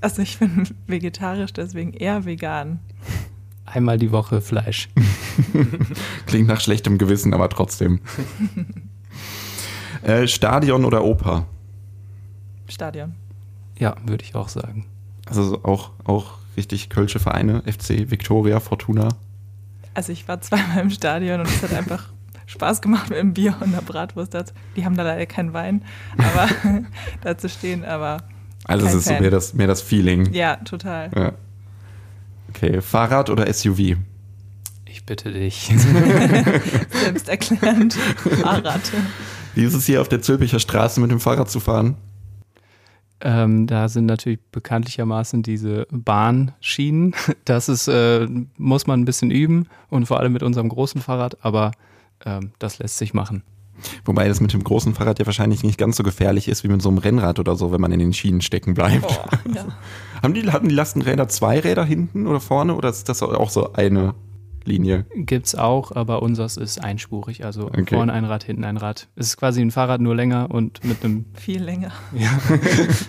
[0.00, 2.80] Also ich bin vegetarisch, deswegen eher vegan.
[3.64, 4.88] Einmal die Woche Fleisch.
[6.26, 8.00] Klingt nach schlechtem Gewissen, aber trotzdem.
[10.02, 11.46] äh, Stadion oder Oper?
[12.68, 13.14] Stadion.
[13.78, 14.86] Ja, würde ich auch sagen.
[15.26, 19.08] Also so auch, auch richtig kölsche Vereine, FC, Victoria, Fortuna.
[19.94, 22.08] Also ich war zweimal im Stadion und es hat einfach
[22.46, 24.34] Spaß gemacht mit dem Bier und der Bratwurst.
[24.34, 24.54] dazu.
[24.76, 25.84] Die haben da leider keinen Wein,
[26.16, 26.48] aber
[27.22, 28.18] da zu stehen, aber
[28.64, 29.22] Also Kein es ist so Fan.
[29.22, 30.32] mehr das, mehr das Feeling.
[30.32, 31.10] ja, total.
[31.14, 31.32] Ja.
[32.50, 33.96] Okay, Fahrrad oder SUV?
[34.86, 35.70] Ich bitte dich.
[36.90, 37.94] Selbsterklärend.
[37.94, 38.80] Fahrrad.
[39.54, 41.96] Wie ist es hier auf der Zülpicher Straße mit dem Fahrrad zu fahren?
[43.20, 47.14] Ähm, da sind natürlich bekanntlichermaßen diese Bahnschienen.
[47.44, 48.26] Das ist, äh,
[48.56, 51.72] muss man ein bisschen üben und vor allem mit unserem großen Fahrrad, aber
[52.26, 53.42] ähm, das lässt sich machen.
[54.04, 56.82] Wobei das mit dem großen Fahrrad ja wahrscheinlich nicht ganz so gefährlich ist wie mit
[56.82, 59.02] so einem Rennrad oder so, wenn man in den Schienen stecken bleibt.
[59.02, 59.66] Boah, ja.
[60.22, 63.72] Haben die, hatten die Lastenräder zwei Räder hinten oder vorne oder ist das auch so
[63.72, 64.14] eine
[64.68, 65.06] Linie?
[65.16, 67.44] Gibt's auch, aber unseres ist einspurig.
[67.44, 67.94] Also Okay.
[67.96, 69.08] vorne ein Rad, hinten ein Rad.
[69.16, 71.24] Es ist quasi ein Fahrrad nur länger und mit einem.
[71.34, 71.90] Viel länger.
[72.12, 72.30] Ja.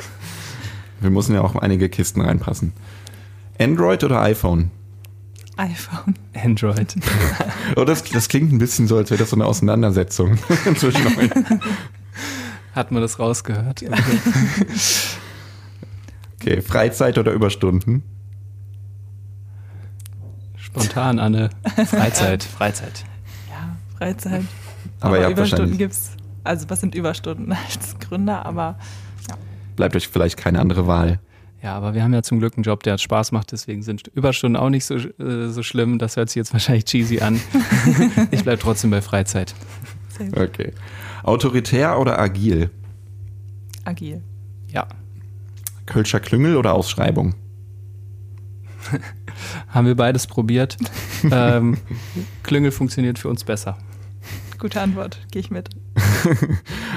[1.01, 2.73] Wir müssen ja auch einige Kisten reinpassen.
[3.59, 4.71] Android oder iPhone?
[5.57, 6.13] iPhone.
[6.33, 6.95] Android.
[7.75, 10.37] Oh, das, das klingt ein bisschen so, als wäre das so eine Auseinandersetzung
[10.77, 11.29] zwischen euch.
[12.73, 13.83] Hat man das rausgehört?
[16.39, 18.03] Okay, Freizeit oder Überstunden?
[20.71, 21.49] Spontan, Anne.
[21.87, 22.43] Freizeit.
[22.57, 23.03] Freizeit.
[23.49, 24.43] Ja, Freizeit.
[25.01, 26.11] Aber habt Überstunden wahrscheinlich- gibt's.
[26.43, 28.77] Also was sind Überstunden als Gründer, aber
[29.75, 31.19] Bleibt euch vielleicht keine andere Wahl.
[31.63, 34.07] Ja, aber wir haben ja zum Glück einen Job, der hat Spaß macht, deswegen sind
[34.13, 35.99] Überstunden auch nicht so, äh, so schlimm.
[35.99, 37.39] Das hört sich jetzt wahrscheinlich cheesy an.
[38.31, 39.55] ich bleibe trotzdem bei Freizeit.
[40.35, 40.73] Okay.
[41.23, 42.69] Autoritär oder agil?
[43.85, 44.21] agil.
[44.67, 44.85] Ja.
[45.85, 47.35] Kölscher Klüngel oder Ausschreibung?
[49.69, 50.77] Haben wir beides probiert.
[51.31, 51.77] ähm,
[52.43, 53.77] Klüngel funktioniert für uns besser.
[54.57, 55.69] Gute Antwort, gehe ich mit.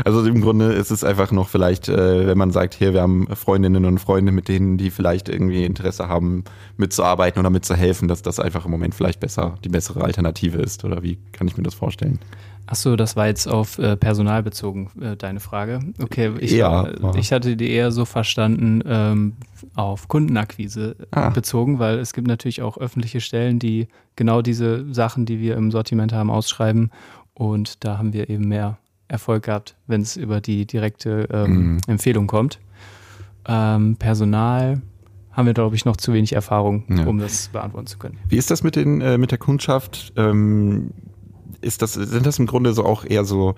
[0.05, 3.29] Also im Grunde ist es einfach noch vielleicht, äh, wenn man sagt, hier, wir haben
[3.37, 6.45] Freundinnen und Freunde, mit denen, die vielleicht irgendwie Interesse haben,
[6.77, 10.85] mitzuarbeiten oder mitzuhelfen, dass das einfach im Moment vielleicht besser, die bessere Alternative ist.
[10.85, 12.19] Oder wie kann ich mir das vorstellen?
[12.67, 15.81] Achso, das war jetzt auf äh, Personal bezogen, äh, deine Frage.
[16.01, 19.33] Okay, ich, Ja, äh, ich hatte die eher so verstanden ähm,
[19.75, 21.31] auf Kundenakquise Ah.
[21.31, 25.71] bezogen, weil es gibt natürlich auch öffentliche Stellen, die genau diese Sachen, die wir im
[25.71, 26.91] Sortiment haben, ausschreiben.
[27.35, 31.79] Und da haben wir eben mehr Erfolg gehabt, wenn es über die direkte ähm, Mhm.
[31.89, 32.59] Empfehlung kommt.
[33.47, 34.81] Ähm, Personal
[35.33, 37.07] haben wir, glaube ich, noch zu wenig Erfahrung, Ja.
[37.07, 38.19] um das beantworten zu können.
[38.29, 40.13] Wie ist das mit, den, äh, mit der Kundschaft?
[41.63, 43.55] Ist das, sind das im Grunde so auch eher so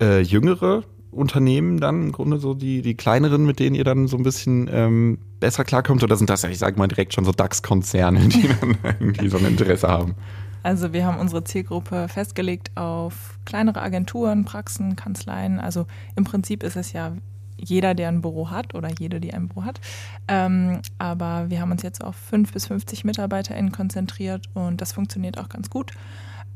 [0.00, 4.16] äh, jüngere Unternehmen dann im Grunde so die, die kleineren, mit denen ihr dann so
[4.16, 6.02] ein bisschen ähm, besser klarkommt?
[6.02, 9.38] Oder sind das ja, ich sage mal, direkt schon so DAX-Konzerne, die dann irgendwie so
[9.38, 10.14] ein Interesse haben?
[10.62, 15.60] Also wir haben unsere Zielgruppe festgelegt auf kleinere Agenturen, Praxen, Kanzleien.
[15.60, 15.86] Also
[16.16, 17.12] im Prinzip ist es ja
[17.56, 19.80] jeder, der ein Büro hat oder jede, die ein Büro hat.
[20.26, 25.38] Ähm, aber wir haben uns jetzt auf 5 bis 50 MitarbeiterInnen konzentriert und das funktioniert
[25.38, 25.92] auch ganz gut.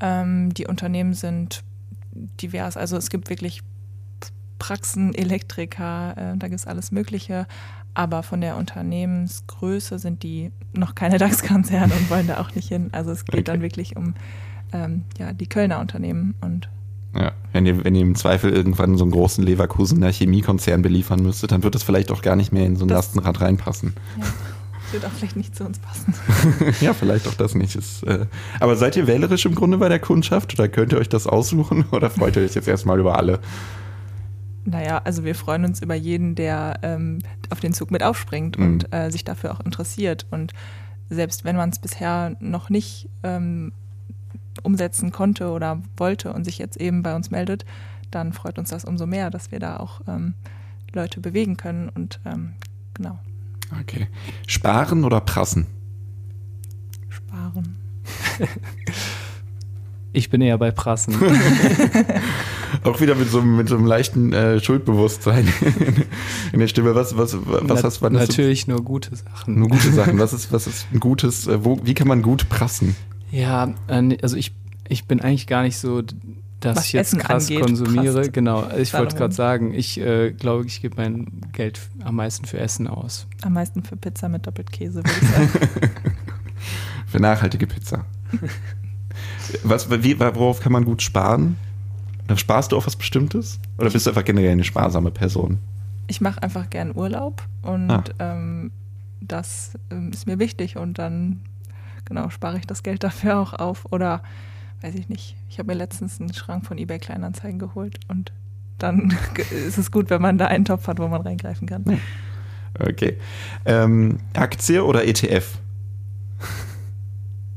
[0.01, 1.63] Ähm, die Unternehmen sind
[2.41, 2.77] divers.
[2.77, 3.63] Also es gibt wirklich
[4.59, 7.47] Praxen, Elektriker, äh, da gibt es alles Mögliche.
[7.95, 12.89] Aber von der Unternehmensgröße sind die noch keine DAX-Konzerne und wollen da auch nicht hin.
[12.93, 13.63] Also es geht dann Okay.
[13.63, 14.15] wirklich um
[14.73, 16.69] ähm, ja, die Kölner Unternehmen und
[17.15, 21.53] Ja, wenn ihr, wenn ihr im Zweifel irgendwann so einen großen Leverkusener Chemiekonzern beliefern müsstet,
[21.53, 23.95] dann wird das vielleicht auch gar nicht mehr in so ein Das- Lastenrad reinpassen.
[24.19, 24.25] ja,
[24.93, 26.15] wird auch vielleicht nicht zu uns passen.
[26.81, 27.77] ja, vielleicht auch das nicht.
[27.77, 28.27] Ist, äh,
[28.61, 31.85] aber seid ihr wählerisch im Grunde bei der Kundschaft oder könnt ihr euch das aussuchen
[31.93, 33.41] oder freut ihr euch jetzt erstmal über alle?
[34.65, 37.21] Naja, also wir freuen uns über jeden, der ähm,
[37.51, 38.65] auf den Zug mit aufspringt Mhm.
[38.67, 40.27] und äh, sich dafür auch interessiert.
[40.31, 40.53] Und
[41.09, 43.73] selbst wenn man es bisher noch nicht ähm,
[44.63, 47.65] umsetzen konnte oder wollte und sich jetzt eben bei uns meldet,
[48.11, 50.35] dann freut uns das umso mehr, dass wir da auch ähm,
[50.93, 52.55] Leute bewegen können und ähm,
[52.95, 53.19] genau.
[53.81, 54.09] Okay.
[54.47, 55.67] Sparen oder prassen?
[57.09, 57.77] Sparen.
[60.13, 61.15] Ich bin eher bei Prassen.
[62.85, 65.47] Auch wieder mit so, mit so einem leichten äh, Schuldbewusstsein
[66.53, 66.95] in der Stimme.
[66.95, 68.11] Was, was, was Na, hast du?
[68.11, 69.59] Natürlich nur gute Sachen.
[69.59, 70.19] Nur gute Sachen.
[70.19, 72.97] Was ist, was ist ein gutes, äh, wo, wie kann man gut prassen?
[73.31, 74.55] Ja, äh, also ich,
[74.89, 76.03] ich bin eigentlich gar nicht so,
[76.61, 78.19] dass Was ich jetzt Essen krass angeht, konsumiere.
[78.21, 82.45] passt Genau, ich wollte gerade sagen, ich äh, glaube, ich gebe mein Geld am meisten
[82.47, 83.27] für Essen aus.
[83.43, 85.51] Am meisten für Pizza mit Doppelkäse, würde ich sagen.
[87.07, 88.05] Für nachhaltige Pizza.
[89.63, 91.57] Was, wie, worauf kann man gut sparen?
[92.27, 93.59] Oder Sparst du auf was Bestimmtes?
[93.79, 95.59] Oder bist du einfach generell eine sparsame Person?
[96.11, 98.03] ich mache einfach gern Urlaub und Ah.
[98.19, 98.71] ähm,
[99.21, 101.41] das ähm, ist mir wichtig und dann
[102.07, 104.23] genau spare ich das Geld dafür auch auf oder
[104.83, 105.37] weiß ich nicht.
[105.49, 108.33] Ich habe mir letztens einen Schrank von eBay Kleinanzeigen geholt und
[108.79, 109.17] dann
[109.67, 112.01] ist es gut, wenn man da einen Topf hat, wo man reingreifen kann.
[112.79, 113.19] Okay.
[113.65, 115.59] Ähm, Aktie oder ETF?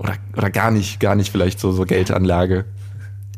[0.02, 2.66] oder, oder gar nicht, gar nicht vielleicht so, so Geldanlage.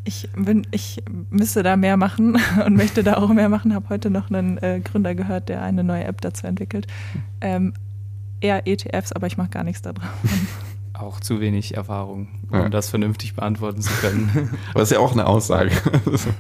[0.05, 3.73] Ich bin, ich müsste da mehr machen und möchte da auch mehr machen.
[3.73, 6.87] Habe heute noch einen äh, Gründer gehört, der eine neue App dazu entwickelt.
[7.41, 7.73] Ähm,
[8.39, 10.09] eher ETFs, aber ich mache gar nichts da drauf.
[11.03, 12.69] Auch zu wenig Erfahrung, um Ja.
[12.69, 14.49] das vernünftig beantworten zu können.
[14.71, 15.71] Aber das ist ja auch eine Aussage.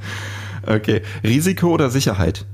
[0.65, 1.01] okay.
[1.23, 2.45] Risiko oder Sicherheit?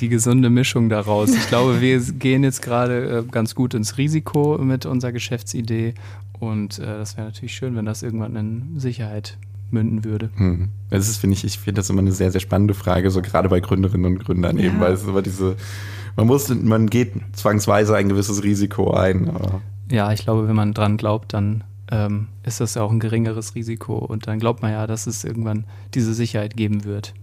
[0.00, 1.34] Die gesunde Mischung daraus.
[1.34, 5.94] Ich glaube, wir gehen jetzt gerade äh, ganz gut ins Risiko mit unserer Geschäftsidee
[6.38, 9.38] und äh, das wäre natürlich schön, wenn das irgendwann in Sicherheit
[9.70, 10.30] münden würde.
[10.36, 10.68] Hm.
[10.90, 13.48] Das ist, finde ich, ich finde das immer eine sehr, sehr spannende Frage, so gerade
[13.48, 14.80] bei Gründerinnen und Gründern eben, Ja.
[14.80, 15.56] weil es immer diese,
[16.16, 19.28] man muss, man geht zwangsweise ein gewisses Risiko ein.
[19.28, 23.00] Aber Ja, ich glaube, wenn man dran glaubt, dann ähm, ist das ja auch ein
[23.00, 27.14] geringeres Risiko und dann glaubt man ja, dass es irgendwann diese Sicherheit geben wird.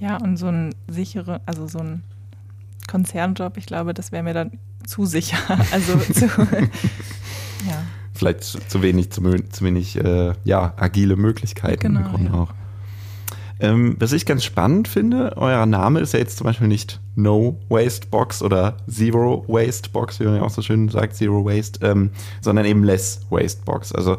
[0.00, 2.02] Ja, und so ein sichere, also so ein
[2.88, 4.52] Konzernjob, ich glaube, das wäre mir dann
[4.86, 5.38] zu sicher.
[5.72, 6.26] Also zu,
[7.66, 7.82] ja.
[8.14, 12.38] vielleicht zu, zu wenig, zu, zu wenig, äh, ja, agile Möglichkeiten im Genau, Grunde ja.
[12.38, 12.54] auch.
[13.58, 17.58] Ähm, was ich ganz spannend finde, euer Name ist ja jetzt zum Beispiel nicht No
[17.68, 21.84] Waste Box oder Zero Waste Box, wie man ja auch so schön sagt, Zero Waste,
[21.86, 22.10] ähm,
[22.42, 23.92] sondern eben Less Waste Box.
[23.92, 24.18] Also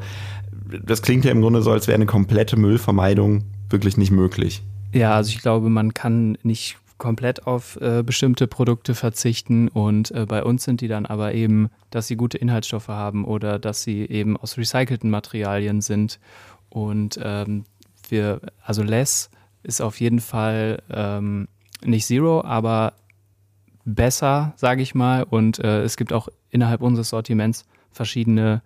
[0.84, 4.64] das klingt ja im Grunde so, als wäre eine komplette Müllvermeidung wirklich nicht möglich.
[4.92, 10.26] Ja, also ich glaube, man kann nicht komplett auf äh, bestimmte Produkte verzichten und äh,
[10.26, 14.06] bei uns sind die dann aber eben, dass sie gute Inhaltsstoffe haben oder dass sie
[14.06, 16.20] eben aus recycelten Materialien sind
[16.70, 17.66] und ähm,
[18.12, 19.30] wir, also less
[19.64, 21.48] ist auf jeden Fall ähm,
[21.84, 22.94] nicht zero, aber
[23.86, 28.62] besser, sage ich mal und äh, es gibt auch innerhalb unseres Sortiments verschiedene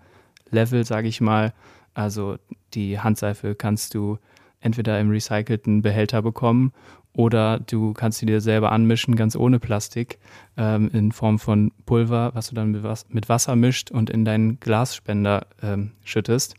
[0.49, 1.53] Level, sage ich mal.
[1.93, 2.37] Also
[2.73, 4.17] die Handseife kannst du
[4.59, 6.71] entweder im recycelten Behälter bekommen
[7.13, 10.17] oder du kannst sie dir selber anmischen, ganz ohne Plastik,
[10.55, 14.23] ähm, in Form von Pulver, was du dann mit, Was- mit Wasser mischt und in
[14.23, 16.55] deinen Glasspender ähm, schüttest.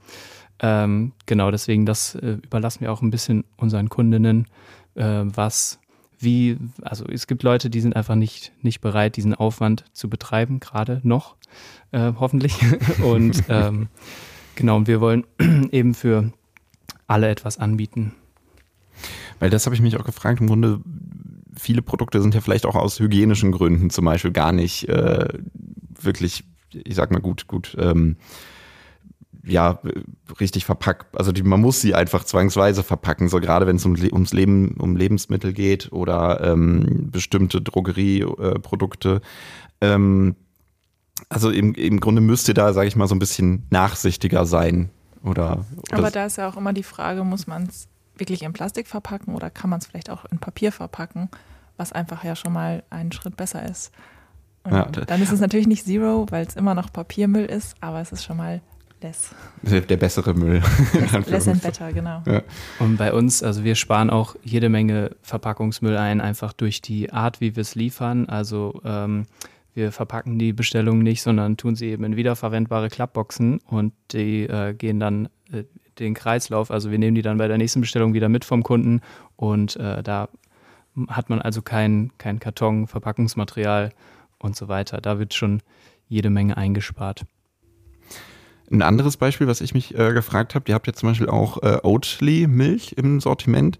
[0.58, 4.46] Ähm, genau, deswegen, das äh, überlassen wir auch ein bisschen unseren Kundinnen,
[4.94, 5.80] äh, was,
[6.18, 10.60] wie, also es gibt Leute, die sind einfach nicht, nicht bereit, diesen Aufwand zu betreiben,
[10.60, 11.36] gerade noch,
[11.90, 12.54] äh, hoffentlich.
[13.02, 13.88] und ähm,
[14.54, 15.24] genau, und wir wollen
[15.72, 16.32] eben für
[17.06, 18.12] alle etwas anbieten.
[19.38, 20.40] Weil das habe ich mich auch gefragt.
[20.40, 20.80] Im Grunde,
[21.56, 25.28] viele Produkte sind ja vielleicht auch aus hygienischen Gründen zum Beispiel gar nicht äh,
[26.00, 28.16] wirklich, ich sag mal gut, gut, ähm,
[29.44, 29.80] ja,
[30.40, 31.18] richtig verpackt.
[31.18, 34.76] Also die, man muss sie einfach zwangsweise verpacken, so gerade wenn es um, ums Leben,
[34.78, 39.20] um Lebensmittel geht oder ähm, bestimmte Drogerieprodukte.
[39.80, 40.36] Äh, ähm,
[41.28, 44.90] also im, im Grunde müsst ihr da, sage ich mal, so ein bisschen nachsichtiger sein.
[45.24, 48.52] Oder, oder Aber da ist ja auch immer die Frage, muss man es wirklich in
[48.52, 51.28] Plastik verpacken oder kann man es vielleicht auch in Papier verpacken,
[51.76, 53.92] was einfach ja schon mal einen Schritt besser ist.
[54.64, 57.74] Und Ja, da- dann ist es natürlich nicht Zero, weil es immer noch Papiermüll ist,
[57.80, 58.60] aber es ist schon mal
[59.02, 59.30] less.
[59.62, 60.62] der bessere Müll.
[60.92, 62.22] Less, less and better, genau.
[62.78, 67.40] Und bei uns, also wir sparen auch jede Menge Verpackungsmüll ein, einfach durch die Art,
[67.40, 68.28] wie wir es liefern.
[68.28, 69.26] Also ähm,
[69.74, 74.74] wir verpacken die Bestellung nicht, sondern tun sie eben in wiederverwendbare Klappboxen und die äh,
[74.74, 75.64] gehen dann äh,
[75.98, 76.70] den Kreislauf.
[76.70, 79.00] Also wir nehmen die dann bei der nächsten Bestellung wieder mit vom Kunden
[79.36, 80.28] und äh, da
[81.08, 83.92] hat man also kein, kein Karton, Verpackungsmaterial
[84.38, 85.00] und so weiter.
[85.00, 85.62] Da wird schon
[86.08, 87.24] jede Menge eingespart.
[88.72, 91.62] Ein anderes Beispiel, was ich mich äh, gefragt habe, ihr habt ja zum Beispiel auch
[91.62, 93.78] äh, Oatly-Milch im Sortiment.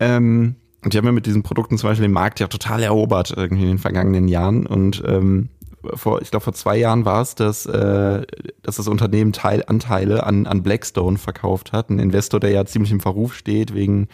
[0.00, 3.62] Ähm, die haben ja mit diesen Produkten zum Beispiel den Markt ja total erobert irgendwie
[3.62, 4.66] in den vergangenen Jahren.
[4.66, 5.48] Und ähm,
[5.94, 8.22] vor, ich glaube vor zwei Jahren war es, dass, äh,
[8.62, 11.90] dass das Unternehmen Teilanteile an, an Blackstone verkauft hat.
[11.90, 14.08] Ein Investor, der ja ziemlich im Verruf steht wegen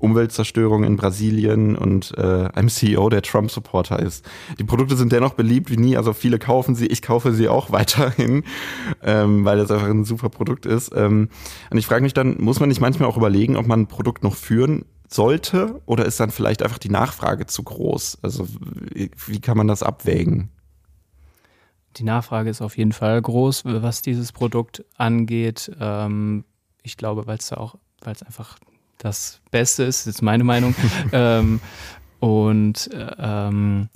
[0.00, 4.28] Umweltzerstörung in Brasilien und äh, einem CEO, der Trump-Supporter ist.
[4.58, 7.70] Die Produkte sind dennoch beliebt wie nie, also viele kaufen sie, ich kaufe sie auch
[7.72, 8.44] weiterhin,
[9.02, 10.92] ähm, weil das einfach ein super Produkt ist.
[10.94, 11.28] Ähm,
[11.70, 14.24] und ich frage mich dann, muss man nicht manchmal auch überlegen, ob man ein Produkt
[14.24, 18.18] noch führen sollte oder ist dann vielleicht einfach die Nachfrage zu groß?
[18.22, 18.46] Also
[18.94, 20.50] wie, kann man das abwägen?
[21.96, 25.72] Die Nachfrage ist auf jeden Fall groß, was dieses Produkt angeht.
[25.80, 26.44] Ähm,
[26.82, 28.58] ich glaube, weil es da auch, weil es einfach
[29.00, 30.74] das Beste ist, ist meine Meinung.
[31.12, 31.60] ähm,
[32.20, 33.88] und ähm,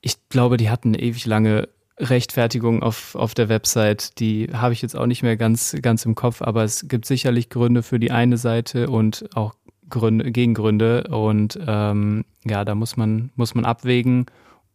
[0.00, 4.18] ich glaube, die hatten ewig lange Rechtfertigung auf, auf der Website.
[4.18, 7.48] Die habe ich jetzt auch nicht mehr ganz, ganz im Kopf, aber es gibt sicherlich
[7.50, 9.54] Gründe für die eine Seite und auch
[9.88, 11.04] Gründe, Gegengründe.
[11.04, 14.26] Und ähm, ja, da muss man, muss man abwägen.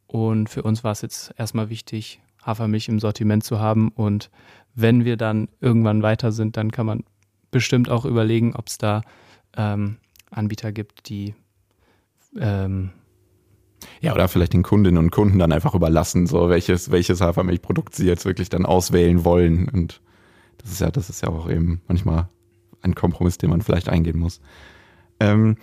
[0.07, 3.89] Und für uns war es jetzt erstmal wichtig, Hafermilch im Sortiment zu haben.
[3.89, 4.31] Und
[4.75, 7.03] wenn wir dann irgendwann weiter sind, dann kann man
[7.51, 9.01] bestimmt auch überlegen, ob es da
[9.57, 9.97] ähm,
[10.31, 11.35] Anbieter gibt, die
[12.39, 12.91] ähm,
[14.01, 18.05] ja, oder vielleicht den Kundinnen und Kunden dann einfach überlassen, so welches, welches Hafermilchprodukt sie
[18.05, 19.69] jetzt wirklich dann auswählen wollen.
[19.69, 20.01] Und
[20.57, 22.29] das ist ja, das ist ja auch eben manchmal
[22.81, 24.41] ein Kompromiss, den man vielleicht eingehen muss.
[25.19, 25.57] Ähm,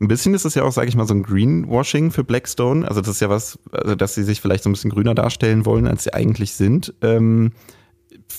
[0.00, 2.88] ein bisschen ist es ja auch, sage ich mal, so ein Greenwashing für Blackstone.
[2.88, 5.66] Also das ist ja was, also dass sie sich vielleicht so ein bisschen grüner darstellen
[5.66, 6.94] wollen, als sie eigentlich sind.
[7.02, 7.52] Ähm,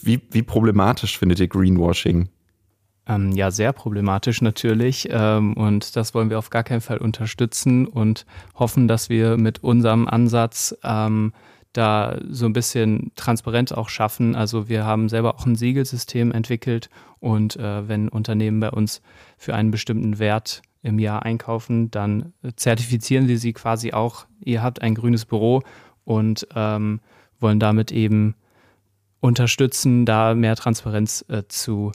[0.02, 2.30] wie, wie problematisch findet ihr Greenwashing?
[3.12, 5.08] Ähm, ja, sehr problematisch natürlich.
[5.12, 9.64] Ähm, und das wollen wir auf gar keinen Fall unterstützen und hoffen, dass wir mit
[9.64, 11.34] unserem Ansatz ähm,
[11.74, 14.36] da so ein bisschen Transparenz auch schaffen.
[14.36, 19.02] Also wir haben selber auch ein Siegelsystem entwickelt und äh, wenn Unternehmen bei uns
[19.38, 24.26] für einen bestimmten Wert im Jahr einkaufen, dann zertifizieren sie sie quasi auch.
[24.44, 25.62] Ihr habt ein grünes Büro
[26.04, 27.00] und ähm,
[27.40, 28.36] wollen damit eben
[29.20, 31.92] unterstützen, da mehr Transparenz äh, zu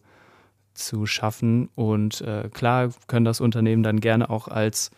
[0.76, 1.68] zu schaffen.
[1.74, 4.90] Und äh, klar können das Unternehmen dann gerne auch als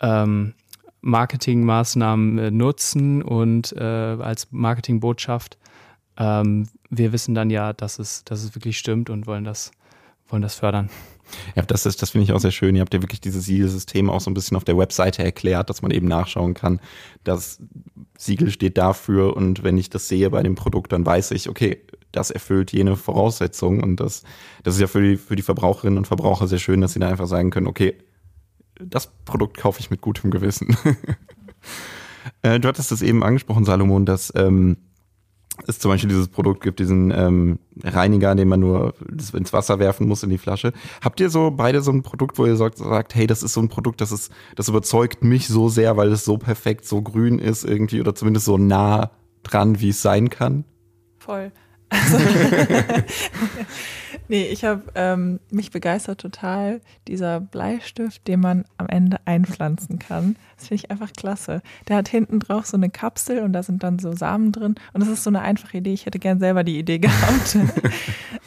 [0.00, 0.54] ähm,
[1.00, 5.58] Marketingmaßnahmen äh, nutzen und äh, als Marketingbotschaft.
[6.16, 9.72] Ähm, wir wissen dann ja, dass es, dass es wirklich stimmt und wollen das,
[10.28, 10.90] wollen das fördern.
[11.54, 12.74] Ja, das ist, das finde ich auch sehr schön.
[12.74, 15.82] Ihr habt ja wirklich dieses Siegelsystem auch so ein bisschen auf der Webseite erklärt, dass
[15.82, 16.80] man eben nachschauen kann.
[17.24, 17.60] Das
[18.18, 21.82] Siegel steht dafür und wenn ich das sehe bei dem Produkt, dann weiß ich, okay,
[22.12, 23.82] das erfüllt jene Voraussetzungen.
[23.82, 24.22] Und das,
[24.62, 27.08] das ist ja für die, für die Verbraucherinnen und Verbraucher sehr schön, dass sie da
[27.08, 27.96] einfach sagen können, okay,
[28.78, 30.76] das Produkt kaufe ich mit gutem Gewissen.
[32.42, 34.76] äh, du hattest es eben angesprochen, Salomon, dass ähm,
[35.66, 38.94] es zum Beispiel dieses Produkt gibt, diesen ähm, Reiniger, den man nur
[39.32, 40.72] ins Wasser werfen muss in die Flasche.
[41.02, 43.60] Habt ihr so beide so ein Produkt, wo ihr sagt, sagt, hey, das ist so
[43.60, 47.38] ein Produkt, das ist, das überzeugt mich so sehr, weil es so perfekt, so grün
[47.38, 49.10] ist irgendwie oder zumindest so nah
[49.42, 50.64] dran, wie es sein kann?
[51.18, 51.52] Voll.
[51.88, 52.18] Also,
[54.32, 60.36] nee, ich habe ähm, mich begeistert total dieser Bleistift, den man am Ende einpflanzen kann.
[60.56, 61.60] Das finde ich einfach klasse.
[61.86, 64.76] Der hat hinten drauf so eine Kapsel und da sind dann so Samen drin.
[64.94, 65.92] Und das ist so eine einfache Idee.
[65.92, 67.58] Ich hätte gern selber die Idee gehabt.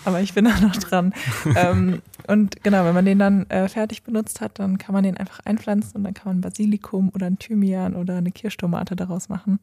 [0.05, 1.13] Aber ich bin da noch dran.
[1.55, 5.17] Ähm, und genau, wenn man den dann äh, fertig benutzt hat, dann kann man den
[5.17, 9.59] einfach einpflanzen und dann kann man Basilikum oder ein Thymian oder eine Kirschtomate daraus machen.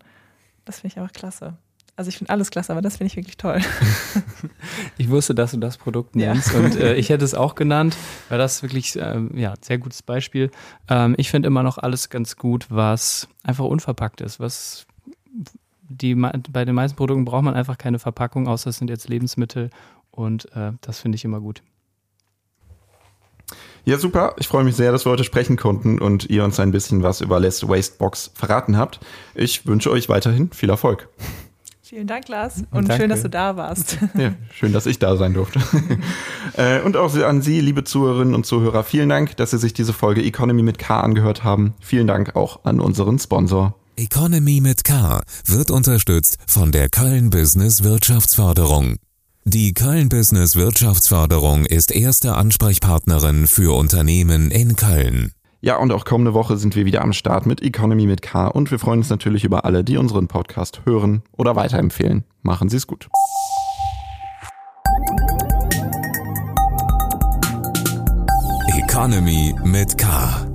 [0.64, 1.54] Das finde ich einfach klasse.
[1.94, 3.60] Also ich finde alles klasse, aber das finde ich wirklich toll.
[4.98, 6.58] ich wusste, dass du das Produkt nennst ja.
[6.58, 7.96] und äh, ich hätte es auch genannt,
[8.30, 10.50] weil das wirklich ähm, ja sehr gutes Beispiel.
[10.88, 14.86] Ähm, ich finde immer noch alles ganz gut, was einfach unverpackt ist, was
[15.82, 19.68] die bei den meisten Produkten braucht man einfach keine Verpackung, außer es sind jetzt Lebensmittel
[20.10, 21.62] und äh, das finde ich immer gut.
[23.84, 24.34] Ja, super.
[24.38, 27.20] Ich freue mich sehr, dass wir heute sprechen konnten und ihr uns ein bisschen was
[27.20, 29.00] über Less Waste Box verraten habt.
[29.34, 31.08] Ich wünsche euch weiterhin viel Erfolg.
[31.92, 32.62] Vielen Dank, Lars.
[32.70, 33.02] Und Danke.
[33.02, 33.98] schön, dass du da warst.
[34.14, 35.60] Ja, schön, dass ich da sein durfte.
[36.54, 39.94] Äh, und auch an Sie, liebe Zuhörerinnen und Zuhörer, vielen Dank, dass Sie sich diese
[39.94, 41.72] Folge Economy mit K angehört haben.
[41.80, 43.74] Vielen Dank auch an unseren Sponsor.
[43.96, 48.96] Economy mit K wird unterstützt von der Köln Business Wirtschaftsförderung.
[49.44, 55.32] Die Köln Business Wirtschaftsförderung ist erste Ansprechpartnerin für Unternehmen in Köln.
[55.64, 58.72] Ja, und auch kommende Woche sind wir wieder am Start mit Economy mit K und
[58.72, 62.24] wir freuen uns natürlich über alle, die unseren Podcast hören oder weiterempfehlen.
[62.42, 63.08] Machen Sie es gut.
[68.76, 70.51] Economy mit K.